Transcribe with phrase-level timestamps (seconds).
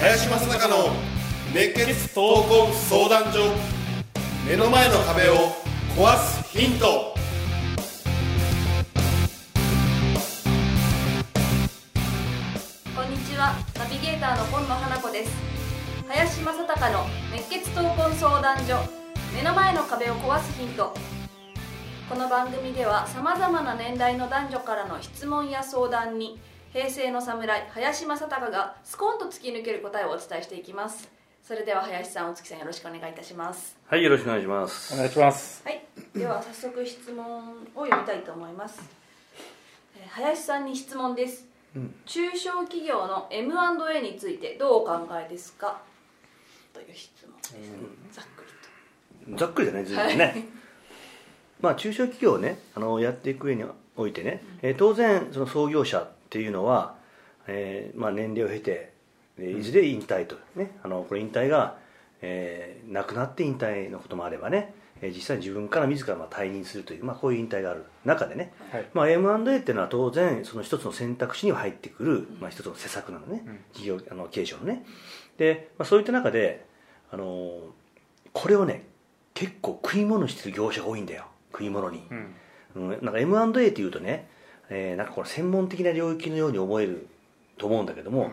[0.00, 0.90] 林正孝の
[1.54, 3.52] 熱血闘魂相談所
[4.46, 5.34] 目の前の壁を
[5.96, 7.14] 壊すヒント。
[12.94, 13.54] こんにちは。
[13.76, 15.57] ナビゲーターの今野花子です。
[16.08, 18.76] 林正孝の熱血闘魂相談所。
[19.34, 20.94] 目の前の壁を壊すヒント。
[22.08, 26.38] この番組ではさまざまな年代の男女からの質問や相談に
[26.72, 31.08] 平成の侍林正孝がスコンと突き抜ける答えをお伝えしていきます。
[31.46, 33.76] それでは林さんお月さんよろしくお願いいたします。
[33.86, 34.94] はい、よろしくお願いします。
[34.94, 35.62] お願いします。
[35.64, 35.82] はい。
[36.14, 37.24] では早速質問
[37.74, 38.80] を読みたいと思います。
[40.00, 41.44] えー林さんに質問です、
[42.06, 45.80] 中小企業の M&A についてどうお考えですか？
[46.72, 47.32] という質問。
[47.40, 47.66] で
[48.12, 48.44] す、ざっく
[49.26, 49.38] りと。
[49.38, 50.44] ざっくりだね、ずいぶんね。
[51.60, 53.64] まあ、中小企業をね、あの、やっていく上に
[53.96, 56.94] おいてね、えー当然、その創業者っていうのは、
[57.46, 58.92] えーまあ、年齢を経て、
[59.38, 61.78] でいずれ引退と、ね、あの、これ引退が、
[62.22, 68.86] えー亡くなって引退のこともあればね、えー実際に自分から自らまあ退任するという、まあ、こういう引退がある中でね、はい。
[68.94, 74.84] まあ、M&A っていうのは当然その一つの選択肢には入ってくる、まあ、一つの施策なのね、事業あの経営者のね。
[75.36, 76.66] で、まあ、そういった中で、
[77.10, 77.58] あのー
[78.34, 78.84] これをね
[79.34, 81.26] 結構食い物にしてる業者が多いんだよ。
[81.50, 82.34] 食い物に、うん。
[82.76, 84.28] うん、なんか M&A っていうとね、
[84.68, 87.08] えーなんかこれ専門的な領域のように思える
[87.56, 88.30] と思うんだけども、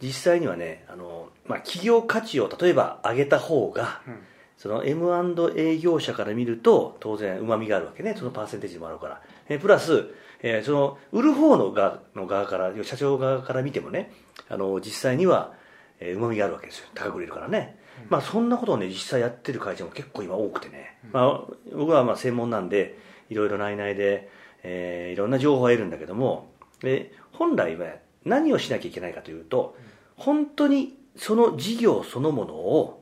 [0.00, 4.18] 実際にはね、あのまあ、企業価値を例えば上げた方が、うん
[4.62, 8.14] その M&A 業者から見ると当然うまみがあるわけね。
[8.16, 10.06] そのパーセンテージもあるから、えープラス、
[10.40, 14.12] えーその売る方の側の側から社長側から見てもね
[14.48, 15.52] あの実際には
[16.00, 16.86] うまみがあるわけですよ。
[16.94, 17.76] 高く売れるからね、
[18.08, 21.40] まあそんなことをね実際やってる会社も結構今多くてね、まあ、
[21.74, 22.96] 僕はまあ専門なんで
[23.30, 24.30] いろいろ内々で、
[24.62, 26.52] えーいろんな情報を得るんだけども
[26.82, 29.76] で本来は何をしなきゃいけないかというと
[30.14, 33.01] 本当にその事業そのものを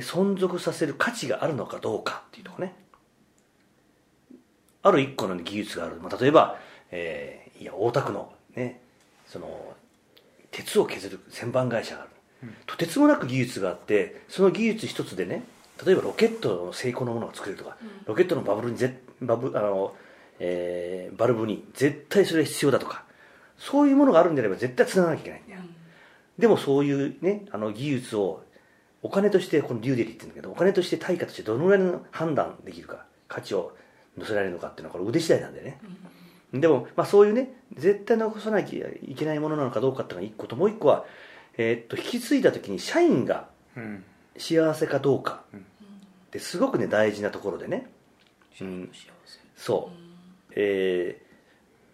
[0.00, 2.74] 存続させる価値があるのかどうかっていうところね。
[4.82, 6.58] ある一個の技術がある、まあ、例えば、
[6.90, 8.80] えーいや大田区のね
[9.26, 9.74] その
[10.50, 12.10] 鉄を削る旋盤会社がある、
[12.66, 15.44] とてつもなく技術があってその技術一つでね
[15.86, 19.94] 例えばロケットの成功のものを作れるとか、ロケットのバブルにぜバブあの、
[20.40, 23.04] えーバルブに絶対それが必要だとか
[23.56, 25.40] そういうものがあるんであれば絶対つながなきゃいけない。
[25.42, 25.48] ん。
[25.48, 25.60] だよ、
[26.38, 28.42] でもそういうねあの技術を
[29.04, 33.76] お金としてこのデューデリって言うんだけどお金として対価としてどのぐらいの判断できるか価値を
[34.18, 35.78] 乗せられるのかっていうのはこれ腕次第なんだよね、
[36.52, 41.04] でも、まあ、そういうね絶対残さなきゃいけないものなのかどうかっていうのが一個ともう一個は、
[41.58, 44.04] えーっと引き継いだ時に社員がうん。
[44.36, 45.60] 幸せかどうかっ
[46.30, 47.88] てすごくね大事なところでね、
[48.60, 48.90] うん、
[49.56, 49.90] そ
[50.50, 51.24] う、えー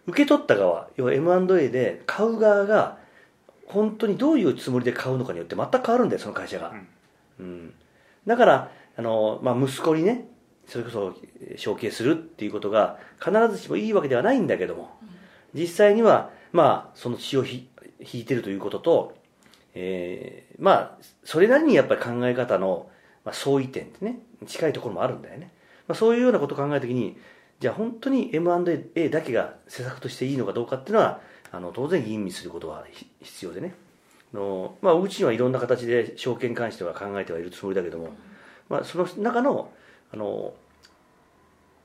[0.07, 2.97] 受け取った側要は M&A で買う側が
[3.67, 6.87] 本当にどういうつもりで買うのかによって全く変わるんだよその会社が、うん
[8.27, 10.27] だからあの、まあ、息子にね
[10.67, 11.15] それこそ
[11.57, 14.91] 承継するっていうことが必ずしもいいわけではないんだけども、
[15.53, 17.67] 実際にはまあその血を引
[17.99, 19.15] いてるということと、
[19.73, 22.87] えーまあそれなりにやっぱり考え方の、
[23.25, 25.51] まあ、相違点ってね近いところもあるんだよね、
[25.87, 27.17] まあ、そういうようなことを考えた時に
[27.59, 31.21] じゃあ本当に M&A だけが施策としていいのかどうかっていうのは
[31.51, 32.85] あの当然吟味することは
[33.21, 33.73] 必要でね。
[34.33, 38.09] の、まあ、うちにはいろんな形で証券に関しては考えてはいるつもりだけども、
[38.69, 39.71] まあ、その中の
[40.13, 40.53] あの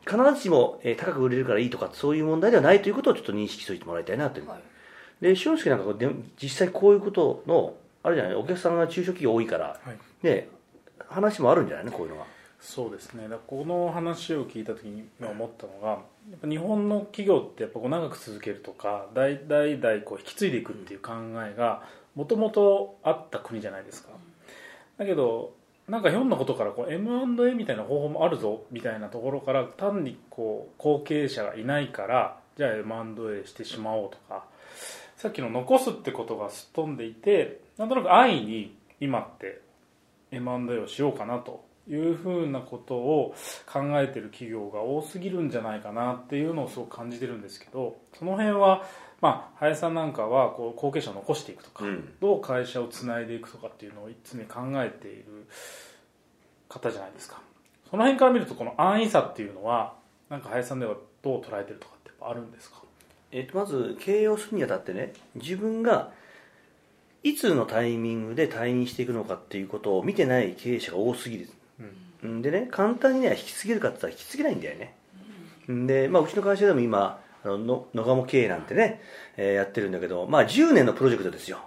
[0.08, 4.60] 必ずしも、えー高く売れるからいいとかそういう問題ではないということをちょっと認識しておいてもらいたいなという、はい。
[5.20, 6.08] で俊介なんかで
[6.40, 7.74] 実際こういうことの
[8.04, 8.34] あるじゃない？
[8.34, 9.98] お客さんが中小企業多いから、はい。
[10.22, 10.48] ね
[11.08, 11.90] 話もあるんじゃないの？
[11.90, 12.26] こういうのは。
[12.60, 13.28] そうですね。
[13.28, 15.96] だこの話を聞いた時に思ったのがや
[16.36, 21.12] っぱ日本の企業ってやっぱこう長く続けるとか代代々こう引き継いでいくっていう考
[21.44, 21.82] えが
[22.16, 24.08] もともとあった国じゃないですか。
[24.98, 25.54] だけど
[25.88, 34.44] なんかひょんなことからこう M&A みたいな方法もあるぞみたいなところから単にこう後継者がいないからじゃあ M&A してしまおうとか
[35.16, 39.60] さっきの残すってことがすっ飛んでいてなんとなく安易に今って
[40.32, 43.34] M&A をしようかなというふうなことを
[43.72, 48.82] 考えてる企業が多すぎるんじゃないかなっていうのをすごく感じてるんですけどその辺は
[49.20, 52.12] まあ林さんなんかはこう後継者を残していくとか、うん。
[52.20, 55.46] どう会社をつないでいくとかっていうのを常に考えている
[56.68, 57.40] 方じゃないですか。
[57.90, 59.94] その辺から見るとこの安易さっていうのは
[60.28, 62.82] なんか林さんではどう捉えてるとかってあるんですか？
[63.32, 66.10] えっとまず経営をするにあたってね自分が
[67.22, 71.48] いつのタイミングで退任していくのかっていうことを見てない経営者が多すぎる、
[72.22, 74.94] うん、でね簡単にね引き継げるかって言ったら引き継げないんだよね、
[75.86, 79.00] で、まあ、うちの会社でも今あのの野鴨経営なんてね、
[79.36, 81.58] えーやってるんだけど、まあ、10年のプロジェクトですよ、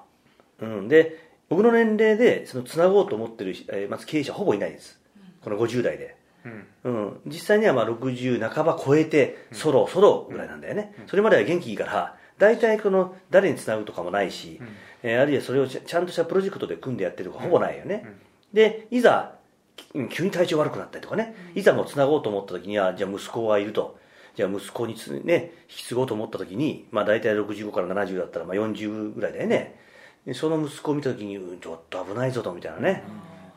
[0.61, 4.99] うん、で僕の年齢でそのつなごうと思ってる、えーまず経営者ほぼいないです。
[5.43, 6.15] この50代で、
[6.45, 6.67] うん。
[6.83, 14.61] うん、実際にはまあ60半ば超えてそろそろぐらいなんだよね、それまでは元気いいから大体この誰につなぐとかもないし、
[15.01, 18.05] えーあるいはそれをちゃちゃんとしたプロジェクトで組んでやってるとかほぼないよね、
[18.53, 19.35] でいざ
[19.95, 23.97] うん急に体調悪くなったりとかね、いざもうつなごうと思った時にはじゃあ息子がいると
[24.39, 29.77] じゃあ息子につ、ね、引き継ごうと思った時に、まあ、大体65から70だったらまあ40ぐらいだよね、
[30.25, 33.03] でその息子を見た時にうんちょっと危ないぞとみたいなね、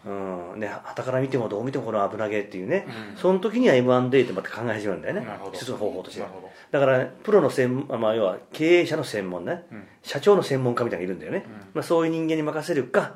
[0.05, 0.59] うん。
[0.59, 5.27] ね、旗から見てもどう見てもこの危なげっていうね、その時には M&A ってまた考え始めるんだよね。
[5.53, 6.25] 一つの方法として。
[6.73, 9.65] だからプロの専門、まあ、要は経営者の専門ね、
[10.03, 13.15] 社長の専門家みたいなのがいるんだよね、まあ、そういう人間に任せるか、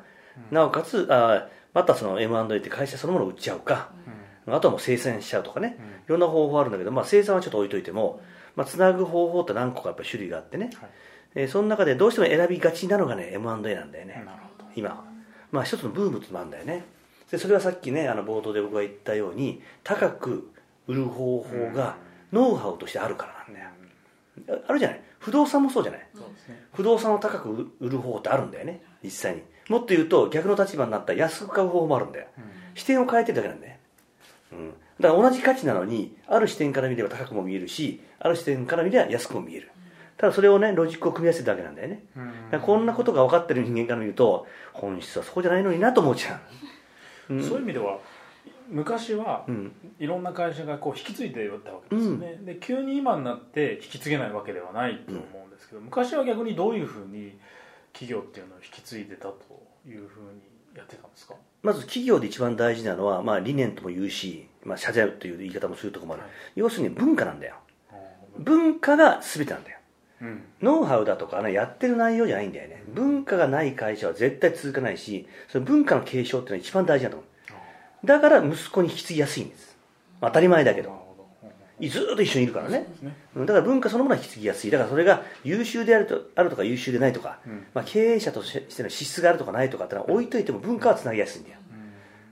[0.51, 3.91] なおかつあまたその M&A って会社そのものを売っちゃうか、
[4.47, 5.77] あとはもう生産しちゃうとかね、
[6.07, 8.21] いろんな方法あるんだけど、まあ、生産はちょっと置いといても、
[8.55, 10.69] まあ、つなぐ方法って何個かやっぱ種類があってね、
[11.35, 14.23] えーその中でどうしても選びがちなのがね M&A なんだよね。
[14.75, 15.05] 今。
[15.51, 16.83] まあ一つのブームってのもあるんだよね。
[17.29, 20.49] でそれはさっきねあの冒頭で僕が言ったように高く
[20.87, 21.97] 売る方法が
[22.31, 25.01] ノウハウとしてあるからなんだよ、ああるじゃない？
[25.19, 26.01] 不動産もそうじゃない？
[26.01, 26.07] ね。
[26.73, 28.81] 不動産を高く売る方法ってあるんだよね。
[29.03, 29.41] 実際に。
[29.69, 32.27] もっと言うと逆の立場になったら安く買う方法もあるんだよ、
[32.75, 33.75] 視点を変えてるだけなんだよ、
[34.51, 39.71] うん、だから同じ価値なのにある視点から見れば高くも見えるしある視点から見れば安くも見える。
[40.17, 46.41] ただそれをねロジックを組み合わせてるだけなんだよね、だからこんなことが分かってる人間から見ると本質はそこじゃないのになと思っちゃ
[47.29, 47.99] う、そういう意味では
[48.67, 49.71] 昔はうん。
[49.99, 57.37] いろんな会社がこう引き継いでいったわけですよね、で急に今になって引き継げないわけではないと思うんですけど、昔は逆にどういうふうに
[57.93, 59.37] 企業っていうのを引き継いでたと
[59.87, 60.41] いうふうに
[60.77, 61.35] やってたんですか？
[61.63, 66.31] まず企業で一番大事なのは、まあ、理念とも言うし、まあ、謝罪という言い方もするところもある、はい。
[66.55, 67.55] 要するに文化なんだよ。
[68.37, 69.79] 文化が全てなんだよ。
[70.21, 70.43] うん。
[70.61, 72.83] ノウハウだとかねやってる内容じゃないんだよね。
[72.87, 78.07] 文化がない会社は絶対続かないしその文化の継承っていうのは一番大事だと思う。
[78.07, 79.77] だから息子に引き継ぎやすいんです。
[80.21, 81.06] 当たり前だけど
[81.81, 82.87] ずーっと一緒にいるからね。
[83.01, 83.15] ね。
[83.35, 84.71] うんだから文化そのものは引き継ぎやすい。
[84.71, 87.39] だからそれが優秀であるとあるとか優秀でないとか、
[87.73, 91.57] まあ、経営者としての資質があるとかないとかってのは置いといても文化はつなぎやすいんだよ、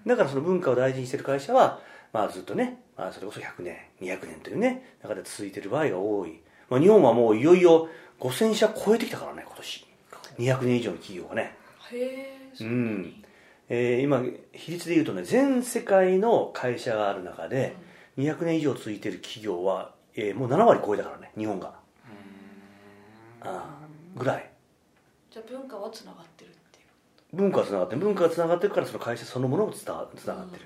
[0.05, 1.79] だからその文化を大事にしてる会社は、
[2.11, 6.39] まあ、ずっとね、まあ、それこそ100年200年というね中で続いてる場合が多い、
[6.69, 7.87] まあ、日本はもういよいよ
[8.19, 9.85] 5000社超えてきたからね今年。
[10.37, 11.55] 200年以上の企業がね。
[11.91, 13.23] へえうん、
[13.69, 17.75] えー今比率でいうとね全世界の会社がある中で
[18.17, 21.73] 200年以上続いてる企業は、えーもう7割超えたからね日本が。
[23.41, 23.63] ああ
[24.15, 24.49] ぐらい。
[25.29, 26.81] じゃあ文化はつながってるってい
[27.33, 27.35] う。
[27.35, 28.01] 文化がつながってる。
[28.01, 30.65] 文化がつながってるからその会社そのものもつなつながってる、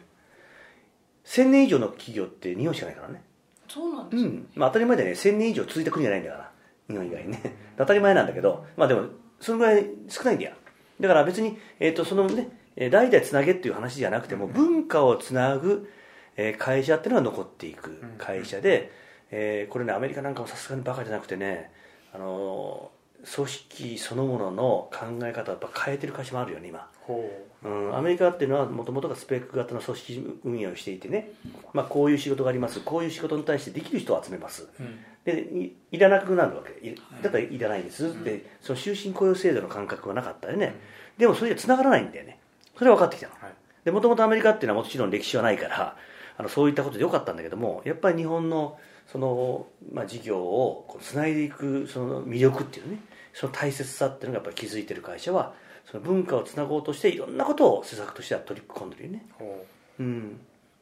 [1.26, 3.24] 1000年以上の企業って日本しかないからね。
[3.68, 5.16] そうなんですね、うん、まあ、当たり前だよね。
[5.16, 6.52] 1000年以上続いた国じゃないんだから
[6.88, 7.56] 日本以外にね。
[7.78, 9.08] 当たり前なんだけどまあでも
[9.40, 10.54] そのぐらい少ないんだよ。
[11.00, 15.90] だから別に、えー、とそのねえー代々つなげっていう話じゃなくても文化をつなぐ、
[16.40, 18.92] えー会社っていうのが残っていく会社で、
[19.30, 21.72] えーこれねアメリカなんかもさすがにバカじゃなくてね
[22.14, 23.00] あのー
[23.36, 26.90] 組織そのものの考え方をやっぱ変えてる会社もあるよね今。
[27.02, 27.30] ほ
[27.64, 27.68] う。
[27.68, 31.32] ん、アメリカっていうのはもともとがスペック型の組織運営をしていてね、
[31.74, 32.80] まあ、こういう仕事があります。
[32.80, 35.00] こういう仕事に対してできる人を集めます、う、うん。
[35.26, 36.88] でいいらなくなるわけ。
[36.88, 38.08] いだからいらないんです。
[38.08, 40.76] って、その終身雇用制度の感覚はなかったよね、
[41.18, 42.40] でもそれじゃ繋がらないんだよね。
[42.78, 43.34] それは分かってきたの。
[43.34, 43.52] はい。
[43.84, 45.98] でもともとアメリカっていうのはもちろん歴史はないから
[46.40, 48.80] あのそういったことでよかったんだけどもやっぱり日本の
[49.12, 53.00] その、まあ、事業をつないでいくその魅力っていうね
[53.34, 55.54] その大切さっていうのがやっぱり気づいてる会社は
[55.84, 59.26] その文化をつなごうとしていろんなことを施策としては取り込んでるよね。
[59.38, 59.66] ほ
[60.00, 60.04] う。
[60.04, 60.40] ん。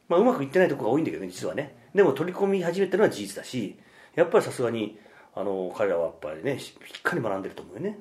[0.08, 1.74] まあ、うまくいってないところが多いんだけどね実はね。
[1.92, 3.76] でも取り込み始めてるのは事実だし
[4.14, 4.96] やっぱりさすがに
[5.34, 7.98] あの彼らはやっぱりねししっかり学んでると思うよね、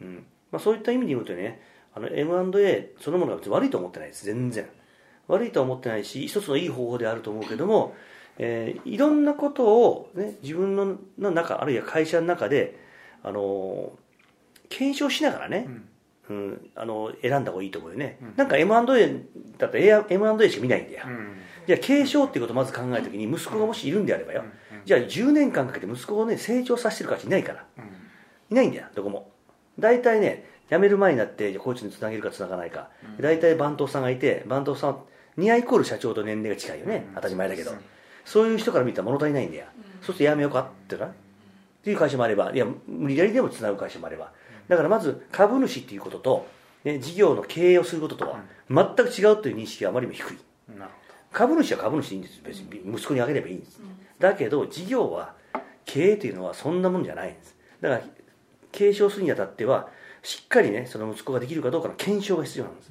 [0.00, 0.26] うん。
[0.50, 1.60] まあ、そういった意味で言うとね
[1.94, 4.24] あの M&A そのものが別に悪いと思ってないです。
[4.24, 4.66] 全然
[5.28, 7.94] 悪いとは思ってないし一つのいい方法であると思うけども、
[8.38, 12.78] えーいろんなことを、ね、自分のの中あるいは会社の中で
[13.22, 13.92] あの
[14.68, 15.68] 検証しながらね、
[16.28, 19.22] うん、あの選んだ方がいいと思うよね、なんか M&A
[19.58, 21.36] だと M&A しか見ないんだよ、ううん。
[21.66, 24.44] じゃあ継承っていうことをまず考えた時に息子がもしいるんであればよ、
[24.84, 27.66] じゃあ10年間かけて息子をね成長させてる会社いないから。
[28.50, 29.30] いないんだよどこも。
[29.78, 32.88] 大体ね辞める前になってじゃあこいつにつなげるかつながないか、
[33.20, 34.98] 大体番頭さんがいて番頭さん
[35.36, 37.72] ニアイコール社長と年齢が近いよね、当たり前だけど、
[38.24, 39.66] そういう人から見たら物足りないんだよ、
[40.00, 41.06] そうすると辞めようかってな。
[41.06, 41.10] っ
[41.84, 44.32] ていう会社もあればいや無理やりでもつなぐ会社もあれば。
[44.68, 46.46] だからまず株主っていうことと、
[46.84, 50.38] ね、事業の経営をすることとは全く違うという認識があまりにも低い。
[51.32, 52.40] 株主は株主でいいんです。
[52.42, 53.80] 別に息子にあげればいいんです、
[54.18, 55.34] だけど事業は
[55.84, 57.56] 経営というのはそんなもんじゃないんです。
[57.80, 58.02] だから
[58.70, 59.88] 継承するにあたっては
[60.22, 62.90] しっかりねその息子ができるかどうかの検証が必要なんです、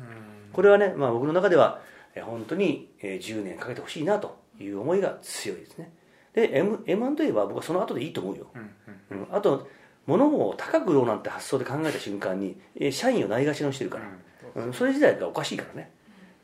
[0.51, 1.81] これはね、まあ、僕の中では
[2.15, 5.91] え本当にえー10年かけてほしいなという思いが強いですね。
[6.33, 8.71] で M- M&A は僕はその後でいいと思うよ、うん
[9.11, 9.27] うん。
[9.27, 9.67] うん、あと
[10.05, 13.99] 物を高く売ろうなんて発想で考えた瞬間にえー社員をないがしろにしてるか
[14.55, 15.91] ら、うん、それ自体がおかしいからね、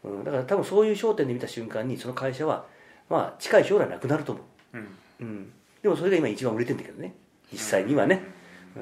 [0.03, 2.65] うん、だから多分そういう焦点で見た瞬間にその会社は
[3.10, 4.41] まあ近い将来なくなると思
[4.74, 4.88] う、うん。
[5.20, 5.51] うん、
[5.82, 7.13] でもそれが今一番売れてるんだけどね。
[7.51, 8.37] 実際にはね、うん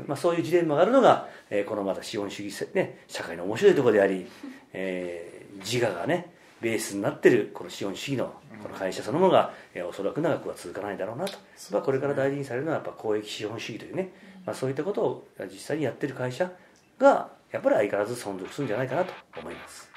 [0.07, 4.27] まあ、そういうジレンマがあるのが、えーこのまた資本主義せ、ね、社会の面白いところであり、
[4.73, 11.37] えー自我がねベースになってるこの資本主義のこの会社そのものが、えーおそらく長くは続かないだろうなと、
[11.71, 14.11] まあ、これから大事にされるのはやっぱ公益資本主義というね、
[14.45, 16.51] まあ、そういったことを実際にやってる会社
[16.99, 19.89] がやっぱり相変わらず存続するんじゃないかなと思います。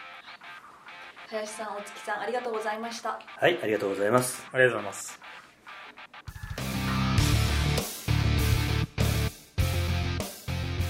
[1.29, 3.21] 林さん大月さんありがとうございました。
[3.37, 4.47] はいありがとうございます。
[4.53, 5.28] ありがとうございます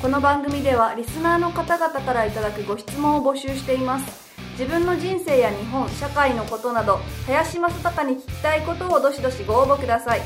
[0.00, 4.28] この番組ではリスナーの方々からいただくご質問を募集しています。
[4.52, 10.20] 自分の人生や日本社会のことなど林正孝に聞きたいことをどしどしご応募ください。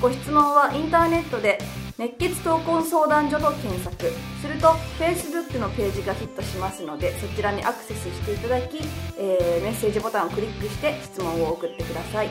[0.00, 1.58] ご質問はインターネットで
[1.98, 4.12] 熱血闘魂相談所と検索。
[4.40, 4.68] すると
[5.00, 8.78] Facebook のページがヒットしますのでそちらにアクセスしていただき、
[9.18, 12.28] えーメッセージボタンをクリックして質問を送ってください。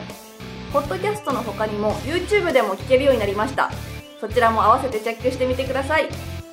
[0.72, 3.70] ポッドキャストの他にも YouTube でも聞けるようになりました。
[4.18, 6.08] そちらも合わせてチェックしてみてください。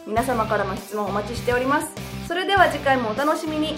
[0.08, 1.92] 皆様からの質問お待ちしております。
[2.30, 3.76] それでは次回もお楽しみに。